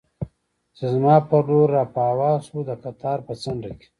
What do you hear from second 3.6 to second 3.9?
کې.